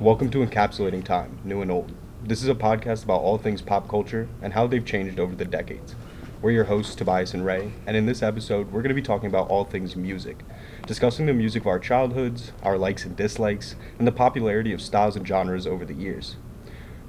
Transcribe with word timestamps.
Welcome 0.00 0.30
to 0.30 0.38
Encapsulating 0.38 1.04
Time, 1.04 1.40
New 1.44 1.60
and 1.60 1.70
Old. 1.70 1.92
This 2.24 2.42
is 2.42 2.48
a 2.48 2.54
podcast 2.54 3.04
about 3.04 3.20
all 3.20 3.36
things 3.36 3.60
pop 3.60 3.86
culture 3.86 4.30
and 4.40 4.54
how 4.54 4.66
they've 4.66 4.82
changed 4.82 5.20
over 5.20 5.34
the 5.34 5.44
decades. 5.44 5.94
We're 6.40 6.52
your 6.52 6.64
hosts, 6.64 6.94
Tobias 6.94 7.34
and 7.34 7.44
Ray, 7.44 7.72
and 7.86 7.94
in 7.94 8.06
this 8.06 8.22
episode, 8.22 8.72
we're 8.72 8.80
going 8.80 8.88
to 8.88 8.94
be 8.94 9.02
talking 9.02 9.28
about 9.28 9.50
all 9.50 9.64
things 9.64 9.96
music, 9.96 10.38
discussing 10.86 11.26
the 11.26 11.34
music 11.34 11.64
of 11.64 11.66
our 11.66 11.78
childhoods, 11.78 12.52
our 12.62 12.78
likes 12.78 13.04
and 13.04 13.14
dislikes, 13.14 13.76
and 13.98 14.08
the 14.08 14.12
popularity 14.12 14.72
of 14.72 14.80
styles 14.80 15.16
and 15.16 15.28
genres 15.28 15.66
over 15.66 15.84
the 15.84 15.92
years. 15.92 16.36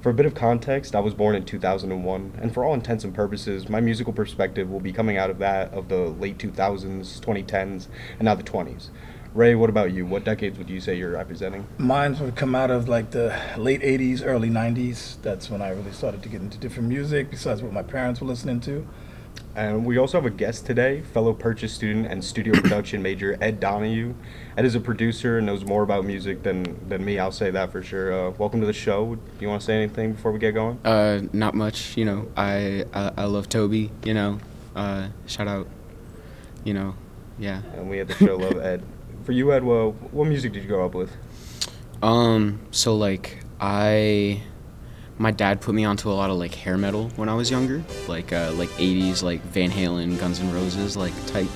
For 0.02 0.10
a 0.10 0.14
bit 0.14 0.26
of 0.26 0.34
context, 0.34 0.94
I 0.94 1.00
was 1.00 1.14
born 1.14 1.34
in 1.34 1.46
2001, 1.46 2.32
and 2.42 2.52
for 2.52 2.62
all 2.62 2.74
intents 2.74 3.04
and 3.04 3.14
purposes, 3.14 3.70
my 3.70 3.80
musical 3.80 4.12
perspective 4.12 4.68
will 4.68 4.80
be 4.80 4.92
coming 4.92 5.16
out 5.16 5.30
of 5.30 5.38
that 5.38 5.72
of 5.72 5.88
the 5.88 6.10
late 6.10 6.36
2000s, 6.36 7.20
2010s, 7.20 7.86
and 8.18 8.26
now 8.26 8.34
the 8.34 8.42
20s. 8.42 8.90
Ray, 9.34 9.54
what 9.54 9.70
about 9.70 9.92
you? 9.94 10.04
What 10.04 10.24
decades 10.24 10.58
would 10.58 10.68
you 10.68 10.78
say 10.78 10.94
you're 10.94 11.12
representing? 11.12 11.66
Mine 11.78 12.18
would 12.18 12.36
come 12.36 12.54
out 12.54 12.70
of 12.70 12.86
like 12.86 13.12
the 13.12 13.34
late 13.56 13.80
80s, 13.80 14.20
early 14.22 14.50
90s. 14.50 15.16
That's 15.22 15.48
when 15.48 15.62
I 15.62 15.70
really 15.70 15.92
started 15.92 16.22
to 16.24 16.28
get 16.28 16.42
into 16.42 16.58
different 16.58 16.90
music 16.90 17.30
besides 17.30 17.62
what 17.62 17.72
my 17.72 17.82
parents 17.82 18.20
were 18.20 18.26
listening 18.26 18.60
to. 18.60 18.86
And 19.56 19.86
we 19.86 19.96
also 19.96 20.18
have 20.18 20.26
a 20.26 20.34
guest 20.34 20.66
today, 20.66 21.00
fellow 21.00 21.32
purchase 21.32 21.72
student 21.72 22.08
and 22.08 22.22
studio 22.22 22.52
production 22.60 23.00
major 23.00 23.38
Ed 23.40 23.58
Donahue. 23.58 24.14
Ed 24.58 24.66
is 24.66 24.74
a 24.74 24.80
producer 24.80 25.38
and 25.38 25.46
knows 25.46 25.64
more 25.64 25.82
about 25.82 26.04
music 26.04 26.42
than, 26.42 26.86
than 26.90 27.02
me, 27.02 27.18
I'll 27.18 27.32
say 27.32 27.50
that 27.50 27.72
for 27.72 27.82
sure. 27.82 28.12
Uh, 28.12 28.30
welcome 28.32 28.60
to 28.60 28.66
the 28.66 28.72
show. 28.74 29.14
Do 29.14 29.22
you 29.40 29.48
want 29.48 29.62
to 29.62 29.66
say 29.66 29.76
anything 29.76 30.12
before 30.12 30.32
we 30.32 30.40
get 30.40 30.52
going? 30.52 30.78
Uh, 30.84 31.22
not 31.32 31.54
much. 31.54 31.96
You 31.96 32.04
know, 32.04 32.28
I 32.36 32.84
I, 32.92 33.12
I 33.16 33.24
love 33.24 33.48
Toby. 33.48 33.90
You 34.04 34.12
know, 34.12 34.40
uh, 34.76 35.08
shout 35.26 35.48
out. 35.48 35.68
You 36.64 36.74
know, 36.74 36.96
yeah. 37.38 37.62
And 37.74 37.88
we 37.88 37.96
had 37.96 38.08
the 38.08 38.14
show 38.14 38.36
Love 38.36 38.58
Ed. 38.58 38.82
For 39.24 39.32
you, 39.32 39.52
Ed, 39.52 39.62
what 39.62 40.26
music 40.26 40.52
did 40.52 40.62
you 40.62 40.68
grow 40.68 40.84
up 40.84 40.94
with? 40.94 41.12
Um, 42.02 42.60
so 42.72 42.96
like 42.96 43.38
I, 43.60 44.42
my 45.18 45.30
dad 45.30 45.60
put 45.60 45.74
me 45.74 45.84
onto 45.84 46.10
a 46.10 46.14
lot 46.14 46.30
of 46.30 46.36
like 46.36 46.54
hair 46.54 46.76
metal 46.76 47.10
when 47.16 47.28
I 47.28 47.34
was 47.34 47.50
younger, 47.50 47.84
like 48.08 48.32
uh, 48.32 48.52
like 48.54 48.68
80s, 48.70 49.22
like 49.22 49.40
Van 49.42 49.70
Halen, 49.70 50.18
Guns 50.18 50.40
N' 50.40 50.52
Roses, 50.52 50.96
like 50.96 51.14
type. 51.26 51.48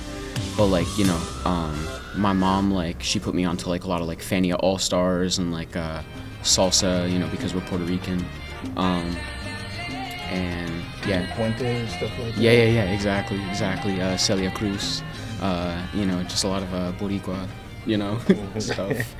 But 0.55 0.67
like 0.67 0.87
you 0.97 1.05
know, 1.05 1.21
um, 1.43 1.87
my 2.15 2.31
mom 2.31 2.71
like 2.71 3.03
she 3.03 3.19
put 3.19 3.35
me 3.35 3.43
onto 3.43 3.69
like 3.69 3.83
a 3.83 3.87
lot 3.87 3.99
of 3.99 4.07
like 4.07 4.19
Fania 4.19 4.55
All 4.59 4.77
Stars 4.77 5.37
and 5.37 5.51
like 5.51 5.75
uh, 5.75 6.01
salsa, 6.43 7.11
you 7.11 7.19
know, 7.19 7.27
because 7.27 7.53
we're 7.53 7.61
Puerto 7.61 7.83
Rican. 7.83 8.25
Um, 8.77 9.17
and 10.29 10.69
yeah, 11.07 11.25
Puente 11.35 11.87
stuff 11.89 12.11
like 12.19 12.35
that. 12.35 12.41
Yeah, 12.41 12.51
yeah, 12.51 12.63
yeah, 12.65 12.83
exactly, 12.91 13.41
exactly. 13.49 14.01
Uh, 14.01 14.17
Celia 14.17 14.51
Cruz, 14.51 15.01
uh, 15.41 15.81
you 15.93 16.05
know, 16.05 16.21
just 16.23 16.43
a 16.43 16.47
lot 16.47 16.63
of 16.63 16.73
uh, 16.73 16.91
Boricua, 16.93 17.47
you 17.85 17.97
know, 17.97 18.19
stuff. 18.59 18.95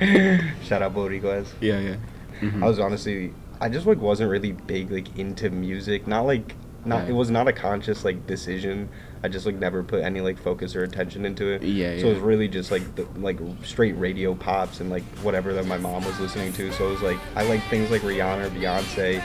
Shout 0.64 0.82
out 0.82 0.94
Boricuas. 0.94 1.46
Yeah, 1.60 1.78
yeah. 1.80 1.96
Mhm. 2.40 2.62
I 2.62 2.66
was 2.66 2.78
honestly, 2.78 3.32
I 3.60 3.68
just 3.68 3.86
like 3.86 3.98
wasn't 3.98 4.30
really 4.30 4.52
big 4.52 4.90
like 4.90 5.18
into 5.18 5.50
music. 5.50 6.06
Not 6.06 6.22
like, 6.26 6.54
not 6.84 7.04
Yeah. 7.04 7.10
it 7.10 7.12
was 7.14 7.30
not 7.30 7.48
a 7.48 7.52
conscious 7.52 8.04
like 8.04 8.26
decision. 8.26 8.88
I 9.24 9.26
just 9.28 9.46
like 9.46 9.56
never 9.56 9.82
put 9.82 10.04
any 10.04 10.20
like 10.20 10.38
focus 10.38 10.76
or 10.76 10.84
attention 10.84 11.24
into 11.24 11.48
it. 11.48 11.62
Yeah, 11.64 11.98
So 11.98 12.06
it 12.06 12.14
was 12.14 12.18
really 12.22 12.46
just 12.46 12.70
like 12.70 12.94
the, 12.94 13.04
like 13.16 13.38
straight 13.64 13.94
radio 13.94 14.34
pops 14.36 14.78
and 14.80 14.90
like 14.90 15.02
whatever 15.22 15.52
that 15.54 15.66
my 15.66 15.76
mom 15.78 16.04
was 16.04 16.20
listening 16.20 16.52
to. 16.52 16.70
So 16.72 16.86
it 16.88 16.92
was 16.92 17.02
like 17.02 17.18
I 17.34 17.42
like 17.42 17.60
things 17.64 17.90
like 17.90 18.02
Rihanna, 18.02 18.44
or 18.46 18.50
Beyonce, 18.50 19.20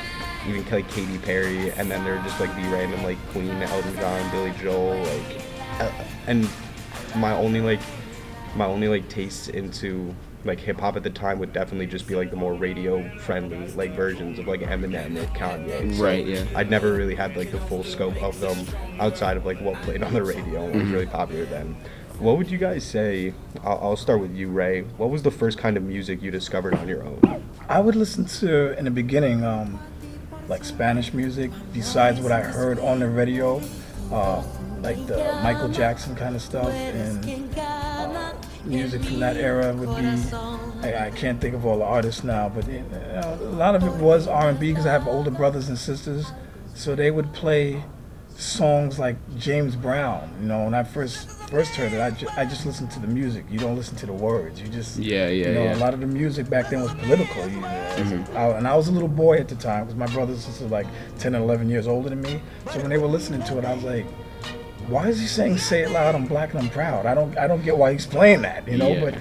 even 0.48 0.66
like 0.72 0.90
Katy 0.90 1.18
Perry, 1.20 1.72
and 1.72 1.90
then 1.90 2.04
there 2.04 2.16
would 2.16 2.24
just 2.24 2.40
like 2.40 2.56
be 2.56 2.64
random 2.64 3.04
like 3.04 3.18
Queen, 3.30 3.50
Elton 3.62 3.96
John, 3.96 4.32
Billy 4.32 4.54
Joel, 4.62 4.98
like, 5.04 5.42
uh, 5.80 5.92
and 6.28 6.48
my 7.16 7.34
only 7.34 7.62
like 7.62 7.80
my 8.56 8.66
only 8.66 8.88
like 8.88 9.08
taste 9.10 9.50
into 9.50 10.14
like 10.46 10.60
hip 10.60 10.78
hop 10.80 10.98
at 10.98 11.04
the 11.04 11.10
time 11.10 11.40
would 11.40 11.54
definitely 11.54 11.88
just 11.88 12.06
be 12.06 12.16
like 12.16 12.30
the 12.30 12.36
more 12.36 12.54
radio 12.54 13.08
friendly 13.20 13.66
like 13.76 13.92
versions 13.96 14.38
of 14.38 14.46
like 14.48 14.60
Eminem 14.60 15.16
or 15.18 15.26
Kanye. 15.38 15.96
So 15.96 16.04
Right, 16.04 16.26
yeah. 16.28 16.44
I'd 16.54 16.70
never 16.70 16.94
really 16.94 17.16
had 17.16 17.38
like 17.38 17.52
the 17.52 17.60
full 17.62 17.84
scope 17.84 18.22
of 18.22 18.38
them 18.42 18.58
outside 19.00 19.38
of 19.38 19.46
like 19.46 19.62
what 19.62 19.82
played 19.84 20.04
on 20.04 20.14
the 20.14 20.22
radio 20.24 20.66
and 20.66 20.74
was 20.76 20.84
Mm-hmm. 20.84 20.94
really 20.94 21.06
popular 21.06 21.46
then. 21.46 21.76
What 22.20 22.38
would 22.38 22.52
you 22.52 22.58
guys 22.58 22.84
say? 22.84 23.34
I'll, 23.64 23.80
I'll 23.82 23.96
start 23.98 24.20
with 24.20 24.36
you, 24.36 24.50
Ray. 24.50 24.82
What 24.98 25.10
was 25.10 25.24
the 25.24 25.32
first 25.32 25.58
kind 25.58 25.78
of 25.78 25.84
music 25.84 26.22
you 26.22 26.30
discovered 26.30 26.76
on 26.76 26.88
your 26.88 27.04
own? 27.04 27.44
I 27.70 27.80
would 27.80 27.96
listen 27.96 28.26
to, 28.26 28.78
in 28.78 28.86
the 28.86 28.92
beginning, 28.92 29.44
um, 29.44 29.80
like 30.48 30.64
Spanish 30.64 31.14
music, 31.14 31.52
besides 31.74 32.20
what 32.20 32.32
I 32.32 32.42
heard 32.42 32.80
on 32.80 33.00
the 33.00 33.08
radio, 33.10 33.62
uh, 34.12 34.44
like 34.82 34.98
the 35.08 35.18
Michael 35.44 35.70
Jackson 35.70 36.16
kind 36.16 36.36
of 36.36 36.42
stuff, 36.42 36.70
and 36.70 37.58
uh, 37.58 38.34
music 38.66 39.04
from 39.04 39.20
that 39.20 39.38
era 39.38 39.74
would 39.74 39.90
be. 39.90 40.06
I, 40.88 41.08
I 41.08 41.12
can't 41.12 41.40
think 41.40 41.56
of 41.56 41.66
all 41.66 41.78
the 41.78 41.86
artists 41.86 42.24
now, 42.24 42.50
but 42.50 42.68
a 42.68 43.36
lot 43.52 43.76
of 43.76 43.84
it 43.84 43.94
was 44.04 44.28
R&B 44.28 44.72
because 44.72 44.86
I 44.86 44.92
have 44.92 45.08
older 45.08 45.32
brothers 45.32 45.70
and 45.70 45.78
sisters, 45.78 46.32
so 46.76 46.96
they 46.96 47.12
would 47.12 47.34
play 47.34 47.84
songs 48.36 49.00
like 49.00 49.16
James 49.38 49.76
Brown. 49.76 50.34
You 50.42 50.48
know, 50.48 50.64
when 50.66 50.74
I 50.74 50.84
first 50.84 51.30
first 51.50 51.76
heard 51.76 51.94
it, 51.94 52.02
I, 52.02 52.10
ju- 52.12 52.28
I 52.36 52.46
just 52.46 52.66
listened 52.66 52.90
to 52.92 53.00
the 53.00 53.08
music. 53.08 53.46
You 53.50 53.60
don't 53.60 53.76
listen 53.76 53.96
to 53.98 54.06
the 54.06 54.14
words. 54.14 54.60
You 54.62 54.68
just 54.68 54.98
Yeah, 54.98 55.28
yeah, 55.28 55.48
you 55.50 55.54
know, 55.54 55.64
yeah. 55.66 55.76
a 55.76 55.78
lot 55.78 55.94
of 55.94 56.00
the 56.00 56.08
music 56.08 56.50
back 56.50 56.70
then 56.70 56.82
was 56.82 56.94
political. 56.96 57.48
You 57.48 57.62
know, 57.62 57.68
a- 57.68 58.38
I- 58.38 58.58
and 58.58 58.68
I 58.68 58.76
was 58.76 58.88
a 58.88 58.92
little 58.92 59.08
boy 59.08 59.38
at 59.38 59.48
the 59.48 59.56
time 59.56 59.86
because 59.86 59.98
my 59.98 60.08
brothers 60.08 60.36
and 60.38 60.44
sisters 60.46 60.64
were 60.70 60.78
like 60.78 60.88
10 61.20 61.36
and 61.36 61.44
11 61.44 61.70
years 61.70 61.88
older 61.88 62.10
than 62.10 62.22
me. 62.22 62.42
So 62.72 62.80
when 62.80 62.90
they 62.90 62.98
were 62.98 63.08
listening 63.08 63.44
to 63.44 63.58
it, 63.60 63.66
I 63.66 63.74
was 63.74 63.84
like, 63.84 64.06
why 64.88 65.08
is 65.08 65.20
he 65.20 65.28
saying 65.28 65.58
"Say 65.60 65.84
it 65.84 65.92
loud"? 65.92 66.14
I'm 66.16 66.26
black 66.26 66.54
and 66.54 66.60
I'm 66.64 66.70
proud. 66.70 67.06
I 67.06 67.14
don't 67.14 67.38
I 67.38 67.48
don't 67.48 67.64
get 67.64 67.78
why 67.78 67.94
he's 67.94 68.06
playing 68.06 68.42
that. 68.42 68.68
You 68.68 68.78
know, 68.78 68.90
Yeah. 68.90 69.00
but 69.06 69.16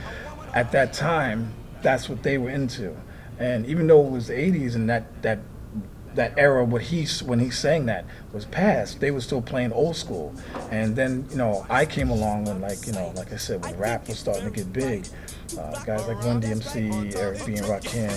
at 0.55 0.73
that 0.73 0.93
time, 0.93 1.53
that's 1.83 2.09
what 2.09 2.23
they 2.23 2.37
were 2.39 2.51
into. 2.51 2.97
And 3.39 3.65
even 3.67 3.87
though 3.87 4.05
it 4.05 4.11
was 4.11 4.27
the 4.29 4.35
80s 4.35 4.75
and 4.75 4.89
that 4.91 5.23
that 5.23 5.39
that 6.15 6.33
era 6.37 6.65
what 6.65 6.83
he's 6.83 7.23
when 7.23 7.39
he 7.39 7.51
sang 7.51 7.87
that 7.87 8.05
was 8.33 8.45
past 8.47 9.01
they 9.01 9.11
were 9.11 9.21
still 9.21 9.43
playing 9.43 9.73
old 9.73 9.97
school 9.97 10.35
and 10.71 10.97
then 10.97 11.27
you 11.31 11.37
know 11.37 11.67
i 11.71 11.85
came 11.87 12.11
along 12.11 12.45
when 12.45 12.61
like 12.61 12.87
you 12.87 12.93
know 12.93 13.13
like 13.17 13.33
i 13.33 13.37
said 13.37 13.63
when 13.65 13.77
rap 13.79 14.07
was 14.09 14.19
starting 14.19 14.45
to 14.45 14.51
get 14.51 14.73
big 14.73 15.07
uh, 15.59 15.83
guys 15.85 16.07
like 16.07 16.23
run 16.25 16.41
dmc 16.41 17.15
eric 17.17 17.45
b 17.45 17.55
and 17.55 17.67
rakim 17.67 18.11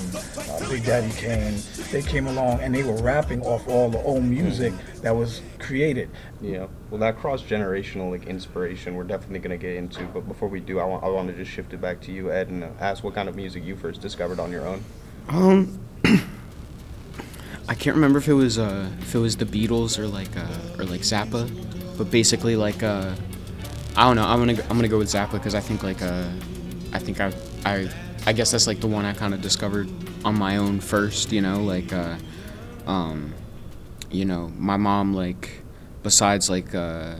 uh, 0.49 0.69
big 0.69 0.83
daddy 0.85 1.11
kane 1.13 1.57
they 1.91 2.01
came 2.01 2.27
along 2.27 2.59
and 2.61 2.73
they 2.73 2.83
were 2.83 3.01
rapping 3.01 3.41
off 3.43 3.67
all 3.67 3.89
the 3.89 4.01
old 4.03 4.23
music 4.23 4.73
that 5.01 5.15
was 5.15 5.41
created 5.59 6.09
Yeah. 6.41 6.67
Well, 6.89 6.99
that 6.99 7.17
cross 7.17 7.41
generational 7.41 8.11
like 8.11 8.27
inspiration, 8.27 8.95
we're 8.95 9.03
definitely 9.03 9.39
gonna 9.39 9.57
get 9.57 9.75
into. 9.75 10.03
But 10.05 10.27
before 10.27 10.47
we 10.47 10.59
do, 10.59 10.79
I 10.79 10.85
want 10.85 11.03
I 11.03 11.07
want 11.07 11.27
to 11.29 11.33
just 11.33 11.51
shift 11.51 11.73
it 11.73 11.81
back 11.81 12.01
to 12.01 12.11
you, 12.11 12.31
Ed, 12.31 12.49
and 12.49 12.63
uh, 12.63 12.69
ask 12.79 13.03
what 13.03 13.15
kind 13.15 13.27
of 13.27 13.35
music 13.35 13.63
you 13.63 13.75
first 13.75 14.01
discovered 14.01 14.39
on 14.39 14.51
your 14.51 14.65
own. 14.67 14.83
Um, 15.29 15.79
I 17.67 17.73
can't 17.73 17.95
remember 17.95 18.19
if 18.19 18.27
it 18.27 18.33
was 18.33 18.57
uh 18.59 18.89
if 18.99 19.15
it 19.15 19.19
was 19.19 19.37
the 19.37 19.45
Beatles 19.45 19.97
or 19.97 20.07
like 20.07 20.35
uh 20.37 20.77
or 20.79 20.85
like 20.85 21.01
Zappa, 21.01 21.49
but 21.97 22.11
basically 22.11 22.55
like 22.55 22.83
uh 22.83 23.15
I 23.95 24.03
don't 24.05 24.15
know. 24.15 24.25
I'm 24.25 24.39
gonna 24.39 24.61
I'm 24.69 24.75
gonna 24.77 24.87
go 24.87 24.97
with 24.99 25.07
Zappa 25.07 25.33
because 25.33 25.55
I 25.55 25.61
think 25.61 25.81
like 25.81 26.01
uh 26.01 26.29
I 26.93 26.99
think 26.99 27.19
I 27.19 27.33
I 27.65 27.89
I 28.27 28.33
guess 28.33 28.51
that's 28.51 28.67
like 28.67 28.81
the 28.81 28.87
one 28.87 29.05
I 29.05 29.13
kind 29.13 29.33
of 29.33 29.41
discovered 29.41 29.89
on 30.23 30.37
my 30.37 30.57
own 30.57 30.79
first. 30.79 31.31
You 31.31 31.41
know, 31.41 31.63
like 31.63 31.91
uh 31.91 32.17
um 32.85 33.33
you 34.11 34.25
know 34.25 34.51
my 34.57 34.77
mom 34.77 35.13
like 35.13 35.63
besides 36.03 36.49
like 36.49 36.75
uh 36.75 37.15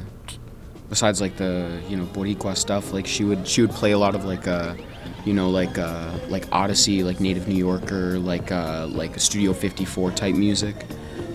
besides 0.90 1.22
like 1.22 1.38
the 1.38 1.82
you 1.90 1.98
know 1.98 2.06
Boricua 2.06 2.56
stuff, 2.56 2.94
like 2.94 3.08
she 3.08 3.24
would 3.24 3.48
she 3.48 3.62
would 3.62 3.72
play 3.72 3.94
a 3.94 3.98
lot 3.98 4.14
of 4.14 4.26
like 4.26 4.48
uh 4.48 4.76
you 5.26 5.34
know 5.34 5.50
like 5.50 5.78
uh 5.78 6.12
like 6.30 6.46
Odyssey, 6.52 7.04
like 7.04 7.20
Native 7.20 7.48
New 7.48 7.56
Yorker, 7.56 8.20
like 8.20 8.52
uh 8.52 8.88
like 8.88 9.20
Studio 9.20 9.54
54 9.54 10.12
type 10.12 10.36
music. 10.36 10.86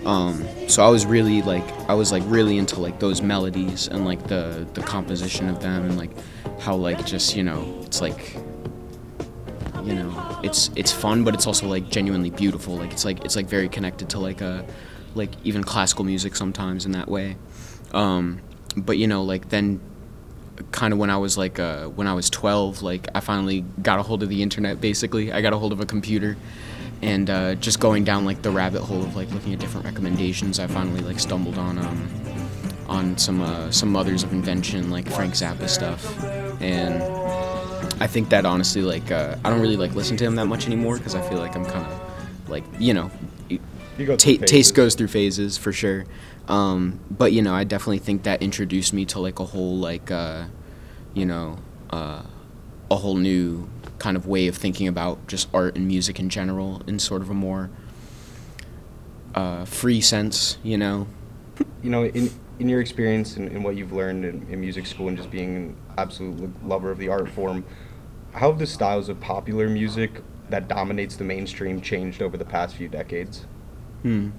Um, 0.05 0.43
so 0.67 0.83
I 0.83 0.89
was 0.89 1.05
really 1.05 1.43
like 1.43 1.67
I 1.87 1.93
was 1.93 2.11
like 2.11 2.23
really 2.25 2.57
into 2.57 2.79
like 2.79 2.99
those 2.99 3.21
melodies 3.21 3.87
and 3.87 4.05
like 4.05 4.25
the 4.27 4.67
the 4.73 4.81
composition 4.81 5.47
of 5.47 5.61
them 5.61 5.85
and 5.85 5.97
like 5.97 6.09
how 6.59 6.75
like 6.75 7.05
just 7.05 7.35
you 7.35 7.43
know 7.43 7.81
it's 7.85 8.01
like 8.01 8.35
you 9.83 9.93
know 9.93 10.39
it's 10.43 10.71
it's 10.75 10.91
fun 10.91 11.23
but 11.23 11.33
it's 11.33 11.45
also 11.45 11.67
like 11.67 11.89
genuinely 11.89 12.29
beautiful 12.29 12.75
like 12.77 12.91
it's 12.91 13.05
like 13.05 13.23
it's 13.25 13.35
like 13.35 13.47
very 13.47 13.69
connected 13.69 14.09
to 14.09 14.19
like 14.19 14.41
a 14.41 14.65
like 15.15 15.31
even 15.43 15.63
classical 15.63 16.05
music 16.05 16.35
sometimes 16.35 16.85
in 16.85 16.91
that 16.91 17.07
way 17.07 17.35
um 17.93 18.39
but 18.77 18.97
you 18.97 19.07
know 19.07 19.23
like 19.23 19.49
then 19.49 19.79
kind 20.71 20.93
of 20.93 20.99
when 20.99 21.09
I 21.09 21.17
was 21.17 21.37
like 21.37 21.59
uh, 21.59 21.87
when 21.87 22.07
I 22.07 22.13
was 22.13 22.29
12 22.29 22.81
like 22.81 23.07
I 23.15 23.19
finally 23.19 23.61
got 23.81 23.99
a 23.99 24.03
hold 24.03 24.23
of 24.23 24.29
the 24.29 24.41
internet 24.41 24.81
basically. 24.81 25.31
I 25.31 25.41
got 25.41 25.53
a 25.53 25.57
hold 25.57 25.71
of 25.71 25.79
a 25.79 25.85
computer 25.85 26.37
and 27.01 27.29
uh, 27.29 27.55
just 27.55 27.79
going 27.79 28.03
down 28.03 28.25
like 28.25 28.41
the 28.41 28.51
rabbit 28.51 28.81
hole 28.81 29.01
of 29.01 29.15
like 29.15 29.31
looking 29.31 29.53
at 29.53 29.59
different 29.59 29.85
recommendations 29.85 30.59
I 30.59 30.67
finally 30.67 31.01
like 31.01 31.19
stumbled 31.19 31.57
on 31.57 31.77
um 31.79 32.09
on 32.91 33.17
some 33.17 33.41
uh, 33.41 33.71
some 33.71 33.89
mothers 33.91 34.21
of 34.23 34.33
invention 34.33 34.91
like 34.91 35.09
Frank 35.09 35.33
Zappa 35.33 35.69
stuff. 35.69 36.21
And 36.61 37.01
I 38.01 38.07
think 38.07 38.29
that 38.29 38.45
honestly, 38.45 38.81
like, 38.81 39.11
uh, 39.11 39.37
I 39.43 39.49
don't 39.49 39.61
really 39.61 39.77
like 39.77 39.95
listen 39.95 40.17
to 40.17 40.25
him 40.25 40.35
that 40.35 40.45
much 40.45 40.67
anymore 40.67 40.97
because 40.97 41.15
I 41.15 41.21
feel 41.27 41.39
like 41.39 41.55
I'm 41.55 41.65
kind 41.65 41.85
of 41.85 42.49
like, 42.49 42.63
you 42.79 42.93
know, 42.93 43.09
You 43.49 43.59
go 44.05 44.17
through 44.17 44.37
taste 44.39 44.75
goes 44.75 44.95
through 44.95 45.07
phases 45.07 45.57
for 45.57 45.71
sure. 45.71 46.05
Um, 46.47 46.99
but 47.09 47.31
you 47.31 47.41
know, 47.41 47.53
I 47.53 47.63
definitely 47.63 47.99
think 47.99 48.23
that 48.23 48.41
introduced 48.41 48.93
me 48.93 49.05
to 49.05 49.19
like 49.19 49.39
a 49.39 49.45
whole 49.45 49.77
like, 49.77 50.11
uh, 50.11 50.45
you 51.13 51.25
know, 51.25 51.57
uh, 51.89 52.23
a 52.89 52.95
whole 52.95 53.15
new 53.15 53.69
kind 53.99 54.17
of 54.17 54.25
way 54.25 54.47
of 54.47 54.57
thinking 54.57 54.87
about 54.87 55.27
just 55.27 55.47
art 55.53 55.75
and 55.75 55.87
music 55.87 56.19
in 56.19 56.29
general 56.29 56.81
in 56.87 56.99
sort 56.99 57.21
of 57.21 57.29
a 57.29 57.33
more 57.33 57.69
uh, 59.35 59.65
free 59.65 60.01
sense, 60.01 60.57
you 60.63 60.77
know. 60.77 61.07
You 61.83 61.89
know, 61.89 62.05
in 62.05 62.29
in 62.59 62.69
your 62.69 62.81
experience 62.81 63.37
and, 63.37 63.47
and 63.49 63.63
what 63.63 63.75
you've 63.75 63.91
learned 63.91 64.23
in, 64.23 64.45
in 64.49 64.59
music 64.61 64.85
school 64.85 65.07
and 65.07 65.17
just 65.17 65.31
being 65.31 65.55
an 65.55 65.75
absolute 65.97 66.65
lover 66.65 66.91
of 66.91 66.99
the 66.99 67.09
art 67.09 67.29
form, 67.29 67.63
how 68.33 68.51
have 68.51 68.59
the 68.59 68.67
styles 68.67 69.09
of 69.09 69.19
popular 69.19 69.67
music 69.67 70.21
that 70.49 70.67
dominates 70.67 71.15
the 71.15 71.23
mainstream 71.23 71.81
changed 71.81 72.21
over 72.21 72.37
the 72.37 72.45
past 72.45 72.75
few 72.75 72.87
decades? 72.87 73.45
Hmm. 74.03 74.29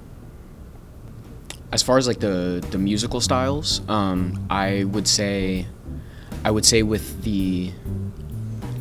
As 1.73 1.83
far 1.83 1.99
as 1.99 2.07
like 2.07 2.21
the 2.21 2.65
the 2.71 2.79
musical 2.79 3.21
styles, 3.21 3.81
um, 3.89 4.47
I 4.51 4.85
would 4.85 5.09
say, 5.09 5.67
I 6.45 6.51
would 6.51 6.67
say 6.67 6.83
with 6.83 7.23
the 7.23 7.73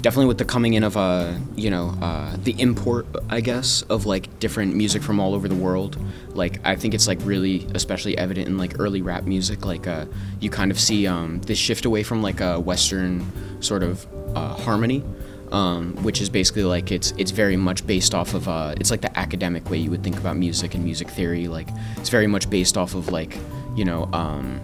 definitely 0.01 0.25
with 0.25 0.39
the 0.39 0.45
coming 0.45 0.73
in 0.73 0.83
of 0.83 0.97
uh 0.97 1.31
you 1.55 1.69
know 1.69 1.95
uh, 2.01 2.35
the 2.43 2.59
import 2.59 3.05
I 3.29 3.39
guess 3.39 3.83
of 3.83 4.07
like 4.07 4.39
different 4.39 4.75
music 4.75 5.03
from 5.03 5.19
all 5.19 5.33
over 5.33 5.47
the 5.47 5.55
world. 5.55 5.97
Like 6.29 6.59
I 6.65 6.75
think 6.75 6.93
it's 6.93 7.07
like 7.07 7.19
really 7.23 7.67
especially 7.73 8.17
evident 8.17 8.47
in 8.47 8.57
like 8.57 8.79
early 8.79 9.01
rap 9.01 9.23
music. 9.23 9.65
Like 9.65 9.87
uh, 9.87 10.05
you 10.39 10.49
kind 10.49 10.71
of 10.71 10.79
see 10.79 11.07
um, 11.07 11.39
this 11.41 11.57
shift 11.57 11.85
away 11.85 12.03
from 12.03 12.21
like 12.21 12.41
a 12.41 12.59
Western 12.59 13.25
sort 13.61 13.83
of 13.83 14.05
uh, 14.35 14.53
harmony 14.55 15.03
um, 15.51 15.95
which 16.03 16.21
is 16.21 16.29
basically 16.29 16.63
like 16.63 16.91
it's 16.91 17.13
it's 17.17 17.31
very 17.31 17.57
much 17.57 17.85
based 17.85 18.15
off 18.15 18.33
of 18.33 18.47
uh, 18.47 18.73
it's 18.79 18.91
like 18.91 19.01
the 19.01 19.17
academic 19.19 19.69
way 19.69 19.77
you 19.77 19.89
would 19.91 20.03
think 20.03 20.17
about 20.17 20.37
music 20.37 20.73
and 20.75 20.83
music 20.83 21.09
theory. 21.09 21.47
Like 21.47 21.67
it's 21.97 22.09
very 22.09 22.27
much 22.27 22.49
based 22.49 22.77
off 22.77 22.95
of 22.95 23.09
like 23.09 23.37
you 23.75 23.85
know 23.85 24.09
um, 24.13 24.61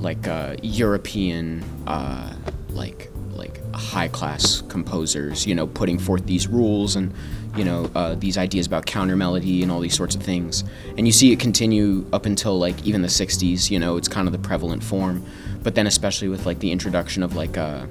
like 0.00 0.26
uh, 0.26 0.56
European 0.62 1.62
uh, 1.86 2.34
like 2.70 3.10
like 3.30 3.60
high 3.74 4.08
class 4.08 4.62
composers. 4.62 5.46
You 5.46 5.54
know, 5.54 5.66
putting 5.66 5.98
forth 5.98 6.26
these 6.26 6.48
rules 6.48 6.96
and 6.96 7.12
you 7.54 7.64
know 7.64 7.90
uh, 7.94 8.14
these 8.14 8.38
ideas 8.38 8.66
about 8.66 8.86
counter 8.86 9.16
melody 9.16 9.62
and 9.62 9.70
all 9.70 9.80
these 9.80 9.96
sorts 9.96 10.14
of 10.14 10.22
things. 10.22 10.64
And 10.96 11.06
you 11.06 11.12
see 11.12 11.32
it 11.32 11.40
continue 11.40 12.06
up 12.12 12.24
until 12.24 12.58
like 12.58 12.82
even 12.86 13.02
the 13.02 13.08
'60s. 13.08 13.70
You 13.70 13.78
know, 13.78 13.98
it's 13.98 14.08
kind 14.08 14.26
of 14.26 14.32
the 14.32 14.38
prevalent 14.38 14.82
form. 14.82 15.24
But 15.62 15.74
then 15.74 15.86
especially 15.86 16.28
with 16.28 16.46
like 16.46 16.60
the 16.60 16.72
introduction 16.72 17.22
of 17.22 17.36
like 17.36 17.58
uh, 17.58 17.86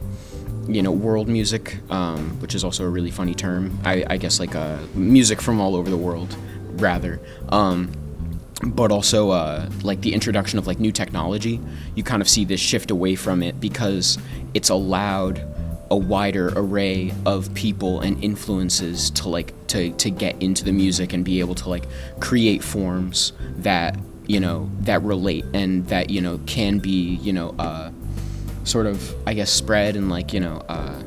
you 0.67 0.81
know 0.81 0.91
world 0.91 1.27
music, 1.27 1.79
um, 1.89 2.39
which 2.41 2.55
is 2.55 2.63
also 2.63 2.85
a 2.85 2.89
really 2.89 3.11
funny 3.11 3.33
term. 3.33 3.79
I, 3.83 4.05
I 4.09 4.17
guess 4.17 4.39
like 4.39 4.55
uh, 4.55 4.77
music 4.93 5.41
from 5.41 5.59
all 5.59 5.75
over 5.75 5.89
the 5.89 5.97
world, 5.97 6.35
rather. 6.73 7.19
Um, 7.49 7.91
but 8.63 8.91
also 8.91 9.29
uh, 9.29 9.69
like 9.83 10.01
the 10.01 10.13
introduction 10.13 10.57
of 10.57 10.67
like 10.67 10.79
new 10.79 10.91
technology, 10.91 11.59
you 11.95 12.03
kind 12.03 12.21
of 12.21 12.29
see 12.29 12.43
this 12.43 12.59
shift 12.59 12.89
away 12.89 13.15
from 13.15 13.43
it 13.43 13.59
because 13.59 14.17
it's 14.53 14.69
allowed 14.69 15.45
a 15.89 15.95
wider 15.95 16.51
array 16.55 17.13
of 17.25 17.53
people 17.53 18.01
and 18.01 18.21
influences 18.23 19.09
to 19.11 19.29
like 19.29 19.53
to 19.67 19.91
to 19.93 20.09
get 20.09 20.41
into 20.41 20.65
the 20.65 20.71
music 20.71 21.13
and 21.13 21.23
be 21.23 21.39
able 21.39 21.55
to 21.55 21.69
like 21.69 21.85
create 22.19 22.63
forms 22.63 23.31
that 23.57 23.97
you 24.25 24.39
know 24.39 24.69
that 24.81 25.01
relate 25.03 25.45
and 25.53 25.87
that 25.87 26.09
you 26.09 26.19
know 26.19 26.39
can 26.45 26.79
be 26.79 27.15
you 27.21 27.31
know 27.31 27.55
uh, 27.57 27.89
sort 28.67 28.85
of 28.85 29.15
I 29.25 29.33
guess 29.33 29.51
spread 29.51 29.95
and 29.95 30.09
like 30.09 30.33
you 30.33 30.39
know 30.39 30.63
uh, 30.69 31.01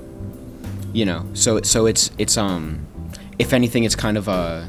you 0.93 1.05
know 1.05 1.27
so 1.35 1.61
so 1.63 1.87
it's 1.87 2.11
it's 2.19 2.37
um 2.37 2.87
if 3.39 3.53
anything 3.53 3.85
it's 3.85 3.95
kind 3.97 4.17
of 4.17 4.29
a 4.29 4.69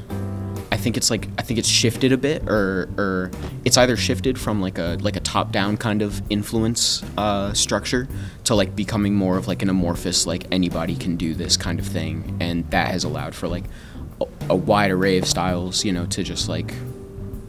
I 0.73 0.77
think 0.77 0.95
it's 0.97 1.09
like 1.11 1.27
I 1.38 1.41
think 1.41 1.59
it's 1.59 1.67
shifted 1.67 2.11
a 2.11 2.17
bit 2.17 2.47
or 2.47 2.89
or 2.97 3.31
it's 3.65 3.77
either 3.77 3.97
shifted 3.97 4.39
from 4.39 4.61
like 4.61 4.77
a 4.77 4.97
like 5.01 5.15
a 5.15 5.19
top 5.19 5.51
down 5.51 5.77
kind 5.77 6.01
of 6.01 6.21
influence 6.29 7.03
uh, 7.17 7.53
structure 7.53 8.07
to 8.45 8.55
like 8.55 8.75
becoming 8.75 9.13
more 9.13 9.38
of 9.38 9.47
like 9.47 9.61
an 9.61 9.69
amorphous 9.69 10.25
like 10.25 10.45
anybody 10.51 10.95
can 10.95 11.17
do 11.17 11.33
this 11.33 11.57
kind 11.57 11.77
of 11.79 11.85
thing 11.85 12.38
and 12.39 12.69
that 12.71 12.88
has 12.88 13.03
allowed 13.03 13.35
for 13.35 13.47
like 13.47 13.65
a, 14.21 14.25
a 14.49 14.55
wide 14.55 14.91
array 14.91 15.17
of 15.17 15.25
styles 15.25 15.83
you 15.83 15.91
know 15.91 16.05
to 16.07 16.23
just 16.23 16.47
like 16.49 16.73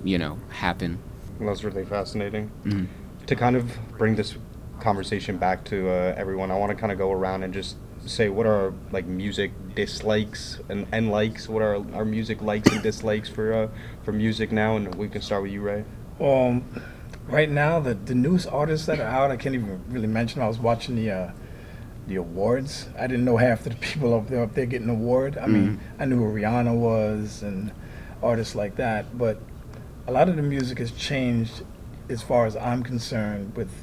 you 0.05 0.19
know 0.19 0.37
happen 0.51 0.99
Well, 1.39 1.49
that's 1.49 1.63
really 1.65 1.85
fascinating. 1.85 2.51
Mhm. 2.65 2.87
To 3.29 3.37
kind 3.37 3.55
of 3.57 3.65
bring 3.97 4.17
this 4.17 4.35
conversation 4.83 5.39
back 5.39 5.65
to 5.65 5.89
uh, 5.89 6.15
everyone, 6.17 6.51
I 6.51 6.59
want 6.59 6.71
to 6.71 6.77
kind 6.77 6.93
of 6.93 6.99
go 6.99 7.13
around 7.13 7.45
and 7.45 7.55
just 7.55 7.77
say 8.05 8.29
what 8.29 8.47
are 8.47 8.67
our, 8.67 8.75
like 8.91 9.07
music 9.07 9.53
dislikes 9.75 10.61
and, 10.69 10.87
and 10.93 11.11
likes. 11.11 11.49
What 11.49 11.63
are 11.63 11.77
our, 11.77 11.95
our 11.95 12.05
music 12.05 12.43
likes 12.43 12.71
and 12.71 12.83
dislikes 12.83 13.29
for 13.29 13.53
uh, 13.53 13.69
for 14.05 14.13
music 14.13 14.53
now? 14.53 14.77
And 14.77 14.95
we 14.97 15.09
can 15.09 15.23
start 15.23 15.43
with 15.43 15.53
you, 15.53 15.61
Ray. 15.61 15.85
Um, 16.21 16.65
right 17.27 17.49
now, 17.49 17.81
the 17.81 17.95
the 17.95 18.15
newest 18.15 18.49
artists 18.49 18.87
that 18.87 18.99
are 19.01 19.07
out, 19.07 19.31
I 19.31 19.37
can't 19.37 19.55
even 19.55 19.83
really 19.89 20.09
mention. 20.09 20.43
I 20.43 20.49
was 20.49 20.59
watching 20.59 20.97
the 20.97 21.11
uh, 21.11 21.31
the 22.07 22.17
awards. 22.17 22.89
I 22.99 23.07
didn't 23.07 23.25
know 23.25 23.37
half 23.37 23.65
of 23.67 23.73
the 23.73 23.79
people 23.79 24.15
up 24.15 24.29
there 24.29 24.43
up 24.43 24.55
there 24.55 24.67
getting 24.67 24.89
an 24.89 24.97
award. 24.97 25.39
I 25.39 25.47
mean, 25.47 25.81
I 25.99 26.05
knew 26.05 26.17
who 26.17 26.25
Rihanna 26.25 26.77
was 26.77 27.43
and 27.43 27.73
artists 28.23 28.55
like 28.55 28.77
that, 28.77 29.17
but 29.17 29.41
a 30.07 30.13
lot 30.13 30.29
of 30.29 30.37
the 30.37 30.43
music 30.43 30.79
has 30.79 30.91
changed 30.93 31.63
as 32.09 32.23
far 32.23 32.47
as 32.47 32.57
I'm 32.57 32.83
concerned 32.83 33.57
with 33.57 33.82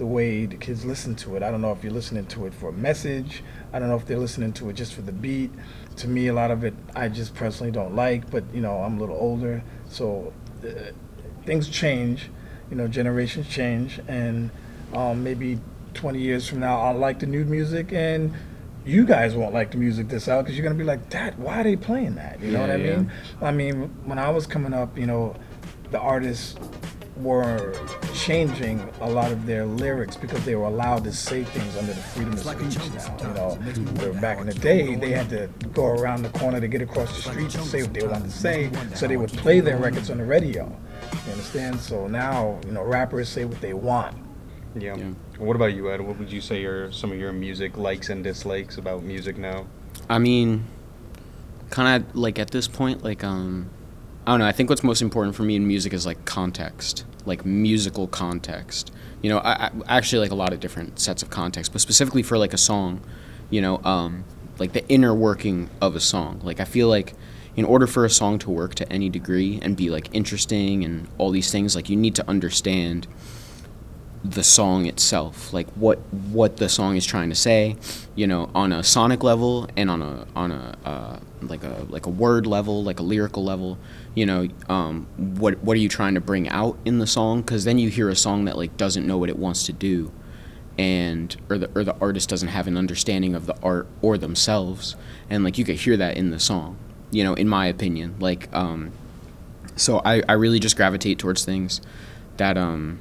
the 0.00 0.06
way 0.06 0.46
the 0.46 0.56
kids 0.56 0.82
listen 0.86 1.14
to 1.14 1.36
it. 1.36 1.42
I 1.42 1.50
don't 1.50 1.60
know 1.60 1.72
if 1.72 1.84
you're 1.84 1.92
listening 1.92 2.24
to 2.28 2.46
it 2.46 2.54
for 2.54 2.70
a 2.70 2.72
message. 2.72 3.42
I 3.70 3.78
don't 3.78 3.90
know 3.90 3.96
if 3.96 4.06
they're 4.06 4.16
listening 4.18 4.54
to 4.54 4.70
it 4.70 4.72
just 4.72 4.94
for 4.94 5.02
the 5.02 5.12
beat. 5.12 5.50
To 5.96 6.08
me, 6.08 6.28
a 6.28 6.32
lot 6.32 6.50
of 6.50 6.64
it 6.64 6.72
I 6.96 7.08
just 7.10 7.34
personally 7.34 7.70
don't 7.70 7.94
like, 7.94 8.30
but 8.30 8.42
you 8.54 8.62
know, 8.62 8.78
I'm 8.78 8.96
a 8.96 9.00
little 9.00 9.16
older, 9.16 9.62
so 9.90 10.32
uh, 10.64 10.92
things 11.44 11.68
change. 11.68 12.30
You 12.70 12.76
know, 12.76 12.88
generations 12.88 13.46
change, 13.46 14.00
and 14.08 14.50
um, 14.94 15.22
maybe 15.22 15.60
20 15.92 16.18
years 16.18 16.48
from 16.48 16.60
now, 16.60 16.80
I'll 16.80 16.96
like 16.96 17.18
the 17.18 17.26
new 17.26 17.44
music, 17.44 17.92
and 17.92 18.32
you 18.86 19.04
guys 19.04 19.34
won't 19.34 19.52
like 19.52 19.70
the 19.70 19.76
music 19.76 20.08
that's 20.08 20.28
out 20.28 20.44
because 20.44 20.56
you're 20.56 20.62
gonna 20.64 20.78
be 20.78 20.84
like, 20.84 21.10
"Dad, 21.10 21.38
why 21.38 21.60
are 21.60 21.64
they 21.64 21.76
playing 21.76 22.14
that?" 22.14 22.40
You 22.40 22.52
know 22.52 22.60
Yeah, 22.60 22.66
what 22.68 22.70
I 22.70 22.76
yeah. 22.76 22.96
mean? 22.96 23.12
I 23.42 23.50
mean, 23.50 23.74
when 24.06 24.18
I 24.18 24.30
was 24.30 24.46
coming 24.46 24.72
up, 24.72 24.96
you 24.96 25.04
know, 25.06 25.36
the 25.90 25.98
artists 25.98 26.54
were 27.22 27.74
changing 28.14 28.80
a 29.00 29.08
lot 29.08 29.32
of 29.32 29.46
their 29.46 29.64
lyrics 29.64 30.16
because 30.16 30.44
they 30.44 30.54
were 30.54 30.66
allowed 30.66 31.04
to 31.04 31.12
say 31.12 31.44
things 31.44 31.76
under 31.76 31.92
the 31.92 32.00
freedom 32.00 32.32
of 32.32 32.38
speech 32.40 32.92
now. 32.94 33.16
You 33.20 33.34
know, 33.34 33.50
where 34.00 34.12
back 34.20 34.38
in 34.38 34.46
the 34.46 34.54
day, 34.54 34.96
they 34.96 35.10
had 35.10 35.28
to 35.30 35.48
go 35.72 35.86
around 35.86 36.22
the 36.22 36.30
corner 36.30 36.60
to 36.60 36.68
get 36.68 36.82
across 36.82 37.14
the 37.14 37.30
street 37.30 37.50
to 37.50 37.58
say 37.58 37.82
what 37.82 37.94
they 37.94 38.06
wanted 38.06 38.24
to 38.24 38.30
say, 38.30 38.70
so 38.94 39.06
they 39.06 39.16
would 39.16 39.32
play 39.32 39.60
their 39.60 39.78
records 39.78 40.10
on 40.10 40.18
the 40.18 40.24
radio. 40.24 40.64
You 41.26 41.32
understand? 41.32 41.80
So 41.80 42.06
now, 42.06 42.58
you 42.66 42.72
know, 42.72 42.82
rappers 42.84 43.28
say 43.28 43.44
what 43.44 43.60
they 43.60 43.74
want. 43.74 44.16
Yeah. 44.74 44.96
Yeah. 44.96 45.12
What 45.38 45.56
about 45.56 45.74
you, 45.74 45.90
Ed? 45.90 46.00
What 46.00 46.18
would 46.18 46.30
you 46.30 46.40
say 46.40 46.64
are 46.64 46.92
some 46.92 47.10
of 47.12 47.18
your 47.18 47.32
music 47.32 47.76
likes 47.76 48.08
and 48.10 48.22
dislikes 48.22 48.78
about 48.78 49.02
music 49.02 49.36
now? 49.36 49.66
I 50.08 50.18
mean, 50.18 50.64
kind 51.70 52.04
of 52.04 52.14
like 52.14 52.38
at 52.38 52.50
this 52.50 52.68
point, 52.68 53.02
like 53.02 53.24
um, 53.24 53.70
I 54.26 54.32
don't 54.32 54.40
know. 54.40 54.46
I 54.46 54.52
think 54.52 54.68
what's 54.68 54.84
most 54.84 55.02
important 55.02 55.34
for 55.34 55.42
me 55.42 55.56
in 55.56 55.66
music 55.66 55.92
is 55.92 56.06
like 56.06 56.24
context, 56.24 57.04
like 57.26 57.44
musical 57.44 58.06
context. 58.06 58.92
You 59.22 59.30
know, 59.30 59.38
I, 59.38 59.70
I 59.86 59.98
actually 59.98 60.20
like 60.20 60.30
a 60.30 60.36
lot 60.36 60.52
of 60.52 60.60
different 60.60 60.98
sets 60.98 61.22
of 61.22 61.30
context, 61.30 61.72
but 61.72 61.80
specifically 61.80 62.22
for 62.22 62.38
like 62.38 62.52
a 62.52 62.58
song, 62.58 63.00
you 63.50 63.60
know, 63.60 63.80
um, 63.84 64.24
like 64.58 64.72
the 64.72 64.86
inner 64.88 65.14
working 65.14 65.70
of 65.80 65.96
a 65.96 66.00
song. 66.00 66.40
Like 66.42 66.60
I 66.60 66.64
feel 66.64 66.88
like 66.88 67.14
in 67.56 67.64
order 67.64 67.86
for 67.86 68.04
a 68.04 68.10
song 68.10 68.38
to 68.40 68.50
work 68.50 68.74
to 68.76 68.92
any 68.92 69.08
degree 69.08 69.58
and 69.62 69.76
be 69.76 69.90
like 69.90 70.08
interesting 70.12 70.84
and 70.84 71.08
all 71.18 71.30
these 71.30 71.50
things, 71.50 71.74
like 71.74 71.88
you 71.88 71.96
need 71.96 72.14
to 72.14 72.28
understand 72.28 73.06
the 74.22 74.42
song 74.42 74.84
itself 74.84 75.50
like 75.50 75.66
what 75.70 75.98
what 76.12 76.58
the 76.58 76.68
song 76.68 76.94
is 76.94 77.06
trying 77.06 77.30
to 77.30 77.34
say 77.34 77.74
you 78.14 78.26
know 78.26 78.50
on 78.54 78.70
a 78.70 78.82
sonic 78.82 79.22
level 79.22 79.66
and 79.78 79.90
on 79.90 80.02
a 80.02 80.26
on 80.36 80.50
a 80.50 80.76
uh, 80.84 81.18
like 81.42 81.64
a 81.64 81.86
like 81.88 82.06
a 82.06 82.10
word 82.10 82.46
level 82.46 82.82
like 82.82 82.98
a 82.98 83.02
lyrical 83.02 83.42
level 83.42 83.78
you 84.14 84.26
know 84.26 84.46
um, 84.68 85.06
what 85.16 85.58
what 85.62 85.76
are 85.76 85.80
you 85.80 85.88
trying 85.88 86.14
to 86.14 86.20
bring 86.20 86.48
out 86.48 86.78
in 86.84 86.98
the 86.98 87.06
song? 87.06 87.40
Because 87.40 87.64
then 87.64 87.78
you 87.78 87.88
hear 87.88 88.08
a 88.08 88.16
song 88.16 88.44
that 88.44 88.56
like 88.56 88.76
doesn't 88.76 89.06
know 89.06 89.18
what 89.18 89.28
it 89.28 89.38
wants 89.38 89.64
to 89.66 89.72
do 89.72 90.12
and 90.78 91.36
or 91.48 91.58
the 91.58 91.70
or 91.74 91.84
the 91.84 91.96
artist 92.00 92.28
doesn't 92.28 92.48
have 92.48 92.66
an 92.66 92.76
understanding 92.76 93.34
of 93.34 93.46
the 93.46 93.56
art 93.62 93.86
or 94.02 94.18
themselves. 94.18 94.96
And 95.28 95.44
like 95.44 95.58
you 95.58 95.64
could 95.64 95.76
hear 95.76 95.96
that 95.96 96.16
in 96.16 96.30
the 96.30 96.40
song 96.40 96.78
you 97.10 97.24
know 97.24 97.34
in 97.34 97.48
my 97.48 97.66
opinion. 97.66 98.16
Like 98.18 98.52
um 98.54 98.92
so 99.76 100.02
i 100.04 100.22
i 100.28 100.32
really 100.32 100.58
just 100.58 100.76
gravitate 100.76 101.18
towards 101.18 101.44
things 101.44 101.80
that 102.36 102.58
um 102.58 103.00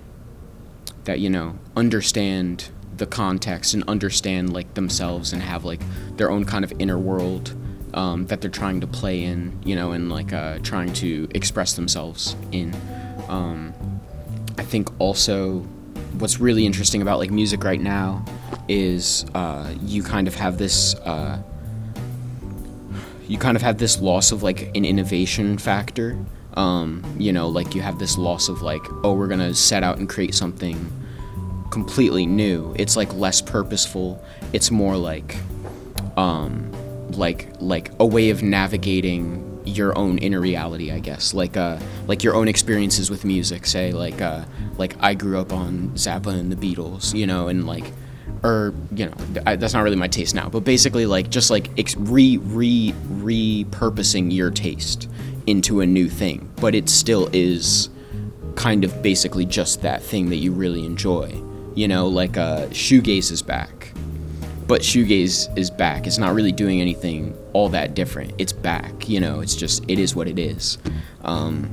that 1.03 1.19
you 1.19 1.29
know 1.29 1.57
understand 1.75 2.69
the 2.95 3.05
context 3.05 3.73
and 3.73 3.83
understand 3.87 4.53
like 4.53 4.73
themselves 4.73 5.33
and 5.33 5.41
have 5.41 5.65
like 5.65 5.81
their 6.17 6.29
own 6.29 6.45
kind 6.45 6.63
of 6.63 6.73
inner 6.79 6.97
world 6.97 7.55
um, 7.93 8.25
that 8.27 8.41
they're 8.41 8.49
trying 8.49 8.81
to 8.81 8.87
play 8.87 9.23
in 9.23 9.57
you 9.63 9.75
know 9.75 9.91
and 9.91 10.09
like 10.09 10.33
uh, 10.33 10.59
trying 10.59 10.91
to 10.93 11.27
express 11.33 11.73
themselves 11.73 12.35
in 12.51 12.75
um, 13.27 13.73
i 14.57 14.63
think 14.63 14.89
also 14.99 15.59
what's 16.17 16.39
really 16.39 16.65
interesting 16.65 17.01
about 17.01 17.19
like 17.19 17.31
music 17.31 17.63
right 17.63 17.81
now 17.81 18.23
is 18.67 19.25
uh, 19.35 19.73
you 19.81 20.03
kind 20.03 20.27
of 20.27 20.35
have 20.35 20.57
this 20.57 20.95
uh, 20.95 21.41
you 23.29 23.37
kind 23.37 23.55
of 23.55 23.61
have 23.61 23.77
this 23.77 24.01
loss 24.01 24.31
of 24.31 24.43
like 24.43 24.75
an 24.75 24.83
innovation 24.83 25.57
factor. 25.57 26.17
Um, 26.55 27.03
you 27.17 27.31
know, 27.31 27.47
like 27.47 27.75
you 27.75 27.81
have 27.81 27.99
this 27.99 28.17
loss 28.17 28.49
of 28.49 28.63
like, 28.63 28.81
oh, 29.03 29.13
we're 29.13 29.27
gonna 29.27 29.53
set 29.53 29.83
out 29.83 29.99
and 29.99 30.09
create 30.09 30.33
something 30.33 30.91
completely 31.69 32.25
new. 32.25 32.73
It's 32.77 32.97
like 32.97 33.13
less 33.13 33.39
purposeful. 33.39 34.21
It's 34.51 34.71
more 34.71 34.97
like, 34.97 35.37
um, 36.17 36.71
like 37.11 37.49
like 37.59 37.91
a 37.99 38.05
way 38.05 38.29
of 38.29 38.43
navigating 38.43 39.45
your 39.65 39.97
own 39.97 40.17
inner 40.19 40.39
reality, 40.39 40.91
I 40.91 40.99
guess. 40.99 41.33
Like 41.33 41.57
uh 41.57 41.79
like 42.07 42.23
your 42.23 42.35
own 42.35 42.47
experiences 42.47 43.09
with 43.09 43.25
music. 43.25 43.65
Say 43.65 43.91
like 43.91 44.21
uh 44.21 44.45
like 44.77 44.95
I 44.99 45.13
grew 45.13 45.39
up 45.39 45.53
on 45.53 45.89
Zappa 45.91 46.33
and 46.33 46.51
the 46.51 46.55
Beatles, 46.55 47.13
you 47.13 47.27
know, 47.27 47.47
and 47.47 47.65
like 47.67 47.85
or 48.43 48.73
you 48.95 49.05
know 49.05 49.13
I, 49.45 49.55
that's 49.55 49.73
not 49.73 49.83
really 49.83 49.95
my 49.95 50.07
taste 50.07 50.35
now 50.35 50.49
but 50.49 50.63
basically 50.63 51.05
like 51.05 51.29
just 51.29 51.49
like 51.49 51.69
ex- 51.77 51.95
re 51.97 52.37
re 52.37 52.93
repurposing 53.07 54.33
your 54.33 54.51
taste 54.51 55.09
into 55.47 55.81
a 55.81 55.85
new 55.85 56.07
thing 56.07 56.49
but 56.57 56.75
it 56.75 56.89
still 56.89 57.29
is 57.33 57.89
kind 58.55 58.83
of 58.83 59.01
basically 59.01 59.45
just 59.45 59.81
that 59.81 60.01
thing 60.01 60.29
that 60.29 60.37
you 60.37 60.51
really 60.51 60.85
enjoy 60.85 61.41
you 61.75 61.87
know 61.87 62.07
like 62.07 62.37
uh 62.37 62.65
shoegaze 62.67 63.31
is 63.31 63.41
back 63.41 63.78
but 64.69 64.81
shoegaze 64.81 65.49
is 65.57 65.69
back 65.71 66.05
it's 66.07 66.19
not 66.19 66.33
really 66.33 66.51
doing 66.51 66.79
anything 66.79 67.35
all 67.53 67.67
that 67.69 67.95
different 67.95 68.31
it's 68.37 68.53
back 68.53 69.09
you 69.09 69.19
know 69.19 69.39
it's 69.41 69.55
just 69.55 69.83
it 69.89 69.97
is 69.99 70.15
what 70.15 70.27
it 70.27 70.37
is 70.39 70.77
um 71.23 71.67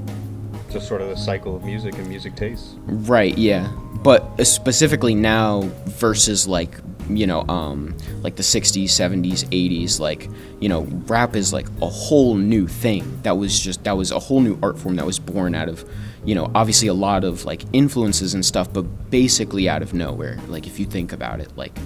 Just 0.73 0.89
sort 0.89 1.01
of 1.01 1.09
the 1.09 1.17
cycle 1.17 1.55
of 1.57 1.63
music 1.63 1.95
and 1.97 2.09
music 2.09 2.35
tastes. 2.35 2.75
Right, 2.87 3.37
yeah. 3.39 3.71
But 4.03 4.23
uh, 4.39 4.45
specifically 4.45 5.15
now 5.15 5.71
versus 5.87 6.47
like, 6.47 6.75
you 7.09 7.27
know, 7.27 7.43
um 7.49 7.97
like 8.23 8.37
the 8.37 8.43
60s, 8.43 8.85
70s, 8.85 9.45
80s, 9.51 10.01
like, 10.01 10.29
you 10.61 10.69
know, 10.69 10.83
rap 11.07 11.37
is 11.37 11.53
like 11.53 11.69
a 11.81 11.89
whole 11.89 12.35
new 12.35 12.67
thing. 12.67 13.05
That 13.23 13.39
was 13.39 13.59
just 13.59 13.85
that 13.85 13.97
was 13.97 14.11
a 14.11 14.19
whole 14.19 14.41
new 14.41 14.59
art 14.63 14.77
form 14.79 14.97
that 14.97 15.07
was 15.07 15.19
born 15.19 15.55
out 15.55 15.69
of, 15.69 15.85
you 16.25 16.35
know, 16.35 16.51
obviously 16.55 16.89
a 16.89 16.95
lot 16.95 17.25
of 17.25 17.45
like 17.45 17.63
influences 17.73 18.35
and 18.35 18.45
stuff, 18.45 18.73
but 18.73 18.83
basically 19.11 19.69
out 19.69 19.83
of 19.83 19.95
nowhere. 19.95 20.37
Like 20.49 20.67
if 20.67 20.79
you 20.81 20.85
think 20.85 21.13
about 21.13 21.41
it, 21.41 21.57
like 21.57 21.79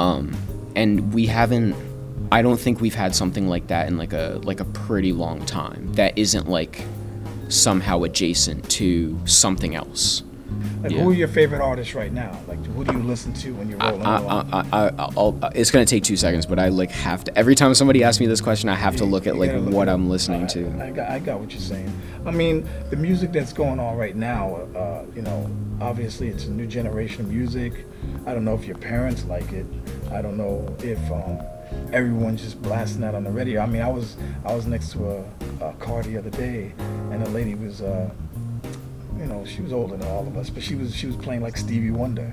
um 0.00 0.36
and 0.74 1.12
we 1.12 1.26
haven't 1.26 1.74
I 2.32 2.42
don't 2.42 2.60
think 2.60 2.80
we've 2.80 2.94
had 2.94 3.14
something 3.14 3.48
like 3.48 3.66
that 3.68 3.88
in 3.88 3.96
like 3.96 4.12
a 4.12 4.40
like 4.44 4.60
a 4.60 4.64
pretty 4.64 5.12
long 5.12 5.44
time. 5.46 5.92
That 5.94 6.16
isn't 6.16 6.48
like 6.48 6.84
somehow 7.48 8.04
adjacent 8.04 8.70
to 8.70 9.18
something 9.24 9.74
else. 9.74 10.22
Like, 10.82 10.92
Yeah. 10.92 11.02
who 11.02 11.10
are 11.10 11.14
your 11.14 11.28
favorite 11.28 11.60
artists 11.60 11.94
right 11.94 12.12
now? 12.12 12.38
Like, 12.48 12.64
who 12.66 12.84
do 12.84 12.92
you 12.94 13.02
listen 13.02 13.32
to 13.34 13.54
when 13.54 13.68
you're 13.68 13.82
I, 13.82 13.90
rolling 13.90 14.06
I? 14.06 14.16
I, 14.16 14.66
I, 14.72 14.90
I'll, 15.16 15.38
it's 15.54 15.70
gonna 15.70 15.84
take 15.84 16.04
two 16.04 16.16
seconds, 16.16 16.46
but 16.46 16.58
I 16.58 16.68
like 16.68 16.90
have 16.90 17.24
to. 17.24 17.38
Every 17.38 17.54
time 17.54 17.74
somebody 17.74 18.02
asks 18.02 18.18
me 18.20 18.26
this 18.26 18.40
question, 18.40 18.68
I 18.68 18.74
have 18.74 18.96
to 18.96 19.04
look 19.04 19.26
at 19.26 19.36
like 19.36 19.52
look 19.52 19.74
what 19.74 19.88
at- 19.88 19.94
I'm 19.94 20.08
listening 20.08 20.44
I- 20.44 20.48
to. 20.48 20.82
I 20.82 20.90
got, 20.90 21.10
I 21.10 21.18
got 21.18 21.40
what 21.40 21.50
you're 21.52 21.60
saying. 21.60 21.92
I 22.26 22.30
mean, 22.30 22.68
the 22.90 22.96
music 22.96 23.32
that's 23.32 23.52
going 23.52 23.78
on 23.80 23.96
right 23.96 24.16
now, 24.16 24.56
uh, 24.76 25.04
you 25.14 25.22
know, 25.22 25.50
obviously 25.80 26.28
it's 26.28 26.46
a 26.46 26.50
new 26.50 26.66
generation 26.66 27.22
of 27.26 27.30
music. 27.30 27.86
I 28.26 28.32
don't 28.34 28.44
know 28.44 28.54
if 28.54 28.64
your 28.66 28.76
parents 28.78 29.24
like 29.24 29.52
it. 29.52 29.66
I 30.10 30.22
don't 30.22 30.36
know 30.36 30.74
if 30.82 30.98
um, 31.12 31.38
everyone's 31.92 32.42
just 32.42 32.60
blasting 32.62 33.00
that 33.02 33.14
on 33.14 33.24
the 33.24 33.30
radio. 33.30 33.60
I 33.60 33.66
mean, 33.66 33.82
I 33.82 33.88
was 33.90 34.16
I 34.44 34.54
was 34.54 34.66
next 34.66 34.92
to 34.92 35.10
a, 35.60 35.64
a 35.68 35.72
car 35.74 36.02
the 36.02 36.16
other 36.18 36.30
day, 36.30 36.72
and 37.10 37.22
a 37.22 37.28
lady 37.30 37.54
was. 37.54 37.82
Uh, 37.82 38.10
you 39.20 39.26
know, 39.26 39.44
she 39.44 39.60
was 39.62 39.72
older 39.72 39.96
than 39.96 40.08
all 40.08 40.26
of 40.26 40.36
us, 40.36 40.48
but 40.50 40.62
she 40.62 40.74
was 40.74 40.94
she 40.94 41.06
was 41.06 41.16
playing 41.16 41.42
like 41.42 41.56
Stevie 41.56 41.90
Wonder, 41.90 42.32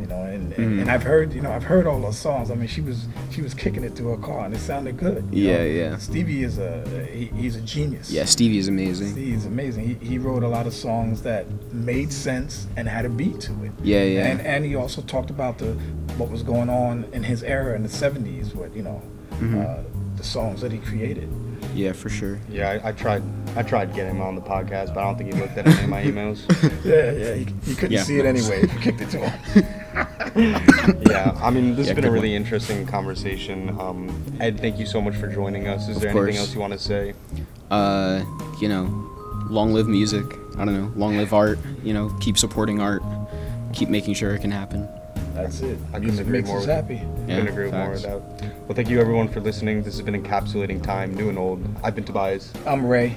you 0.00 0.06
know, 0.06 0.22
and, 0.22 0.52
and, 0.52 0.64
Mm-hmm. 0.64 0.80
and 0.80 0.90
I've 0.90 1.02
heard 1.04 1.32
you 1.32 1.40
know 1.40 1.52
I've 1.52 1.62
heard 1.62 1.86
all 1.86 2.00
those 2.00 2.18
songs. 2.18 2.50
I 2.50 2.54
mean, 2.56 2.66
she 2.68 2.80
was 2.80 3.06
she 3.30 3.40
was 3.42 3.54
kicking 3.54 3.84
it 3.84 3.94
to 3.96 4.08
her 4.08 4.16
car, 4.16 4.44
and 4.46 4.54
it 4.54 4.58
sounded 4.58 4.96
good. 4.96 5.24
Yeah, 5.30 5.58
know. 5.58 5.64
yeah. 5.64 5.96
Stevie 5.98 6.42
is 6.42 6.58
a 6.58 7.06
he, 7.12 7.26
he's 7.26 7.54
a 7.56 7.60
genius. 7.60 8.10
Yeah, 8.10 8.24
Stevie 8.24 8.58
is 8.58 8.66
amazing. 8.68 9.14
He's 9.14 9.46
amazing. 9.46 9.86
He, 10.00 10.06
he 10.06 10.18
wrote 10.18 10.42
a 10.42 10.48
lot 10.48 10.66
of 10.66 10.74
songs 10.74 11.22
that 11.22 11.46
made 11.72 12.12
sense 12.12 12.66
and 12.76 12.88
had 12.88 13.04
a 13.04 13.08
beat 13.08 13.40
to 13.42 13.52
it. 13.64 13.72
Yeah, 13.82 14.02
yeah. 14.02 14.26
And 14.26 14.40
and 14.40 14.64
he 14.64 14.74
also 14.74 15.02
talked 15.02 15.30
about 15.30 15.58
the 15.58 15.74
what 16.18 16.30
was 16.30 16.42
going 16.42 16.68
on 16.68 17.04
in 17.12 17.22
his 17.22 17.42
era 17.44 17.76
in 17.76 17.82
the 17.84 17.88
'70s, 17.88 18.54
what 18.54 18.74
you 18.74 18.82
know, 18.82 19.00
Mm-hmm. 19.34 19.60
uh, 19.60 19.76
the 20.16 20.24
songs 20.24 20.60
that 20.60 20.70
he 20.72 20.78
created. 20.78 21.28
Yeah, 21.74 21.92
for 21.92 22.08
sure. 22.08 22.38
Yeah, 22.48 22.70
I, 22.84 22.88
I 22.90 22.92
tried. 22.92 23.22
I 23.56 23.62
tried 23.62 23.94
getting 23.94 24.16
him 24.16 24.22
on 24.22 24.34
the 24.34 24.40
podcast, 24.40 24.88
but 24.94 24.98
I 24.98 25.04
don't 25.04 25.16
think 25.16 25.32
he 25.32 25.40
looked 25.40 25.56
at 25.56 25.66
any 25.66 25.84
of 25.84 25.88
my 25.88 26.02
emails. 26.02 26.40
Yeah, 26.84 27.12
yeah. 27.12 27.34
He, 27.34 27.46
he 27.64 27.74
couldn't 27.74 27.92
Yeah. 27.92 28.02
see 28.02 28.18
it 28.18 28.26
anyway 28.26 28.62
if 28.62 28.72
you 28.74 28.80
kicked 28.80 29.00
it 29.00 29.10
to 29.10 29.28
him. 29.28 29.64
yeah, 31.08 31.38
I 31.42 31.50
mean, 31.50 31.76
this 31.76 31.86
Yeah, 31.86 31.94
has 31.94 31.96
been 31.96 32.04
a 32.04 32.10
really 32.10 32.30
one. 32.30 32.36
interesting 32.42 32.86
conversation. 32.86 33.70
Um, 33.80 34.22
Ed, 34.40 34.60
thank 34.60 34.78
you 34.78 34.86
so 34.86 35.00
much 35.00 35.14
for 35.14 35.28
joining 35.28 35.66
us. 35.68 35.88
Is 35.88 35.96
Of 35.96 36.02
there 36.02 36.12
course. 36.12 36.24
anything 36.24 36.40
else 36.40 36.54
you 36.54 36.60
want 36.60 36.72
to 36.74 36.78
say? 36.78 37.14
Uh, 37.70 38.24
you 38.60 38.68
know, 38.68 38.84
long 39.48 39.72
live 39.72 39.86
music. 39.88 40.24
I 40.58 40.64
don't 40.64 40.74
know, 40.74 40.92
long 40.96 41.16
live 41.16 41.32
art. 41.32 41.58
You 41.82 41.94
know, 41.94 42.10
keep 42.20 42.36
supporting 42.36 42.80
art. 42.80 43.02
Keep 43.72 43.88
making 43.88 44.14
sure 44.14 44.34
it 44.34 44.40
can 44.40 44.50
happen. 44.50 44.88
That's 45.34 45.60
it. 45.62 45.78
I 45.88 45.94
couldn't 45.94 46.02
Music 46.04 46.26
agree 46.26 46.38
makes 46.38 46.48
more 46.48 46.58
us 46.58 46.66
with- 46.66 46.76
happy. 46.76 46.94
Yeah, 46.94 47.36
Couldn't 47.40 47.48
agree 47.48 47.64
with 47.64 47.74
more 47.74 47.90
with 47.90 48.02
that. 48.02 48.20
Well, 48.66 48.74
thank 48.74 48.88
you 48.88 49.00
everyone 49.00 49.28
for 49.28 49.40
listening. 49.40 49.82
This 49.82 49.94
has 49.96 50.02
been 50.02 50.20
Encapsulating 50.22 50.80
Time, 50.82 51.12
new 51.14 51.28
and 51.28 51.36
old. 51.38 51.60
I've 51.82 51.94
been 51.96 52.04
Tobias. 52.04 52.52
I'm 52.66 52.86
Ray. 52.86 53.16